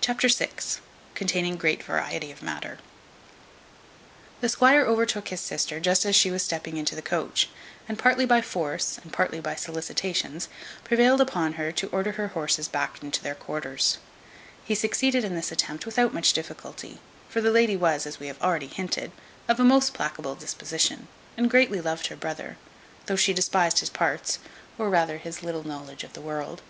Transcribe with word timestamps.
Chapter 0.00 0.26
vi. 0.28 0.48
Containing 1.14 1.56
great 1.58 1.82
variety 1.82 2.32
of 2.32 2.40
matter. 2.42 2.78
The 4.40 4.48
squire 4.48 4.86
overtook 4.86 5.28
his 5.28 5.42
sister 5.42 5.80
just 5.80 6.06
as 6.06 6.16
she 6.16 6.30
was 6.30 6.42
stepping 6.42 6.78
into 6.78 6.94
the 6.94 7.02
coach, 7.02 7.50
and 7.86 7.98
partly 7.98 8.24
by 8.24 8.40
force, 8.40 8.96
and 8.96 9.12
partly 9.12 9.38
by 9.38 9.54
solicitations, 9.54 10.48
prevailed 10.82 11.20
upon 11.20 11.60
her 11.60 11.72
to 11.72 11.88
order 11.90 12.12
her 12.12 12.28
horses 12.28 12.68
back 12.68 13.02
into 13.02 13.22
their 13.22 13.34
quarters. 13.34 13.98
He 14.64 14.74
succeeded 14.74 15.24
in 15.24 15.34
this 15.34 15.52
attempt 15.52 15.84
without 15.84 16.14
much 16.14 16.32
difficulty; 16.32 16.98
for 17.28 17.42
the 17.42 17.50
lady 17.50 17.76
was, 17.76 18.06
as 18.06 18.18
we 18.18 18.28
have 18.28 18.40
already 18.40 18.66
hinted, 18.68 19.12
of 19.46 19.60
a 19.60 19.62
most 19.62 19.92
placable 19.92 20.36
disposition, 20.36 21.06
and 21.36 21.50
greatly 21.50 21.82
loved 21.82 22.06
her 22.06 22.16
brother, 22.16 22.56
though 23.04 23.14
she 23.14 23.34
despised 23.34 23.80
his 23.80 23.90
parts, 23.90 24.38
or 24.78 24.88
rather 24.88 25.18
his 25.18 25.42
little 25.42 25.64
knowledge 25.68 26.02
of 26.02 26.14
the 26.14 26.22
world. 26.22 26.62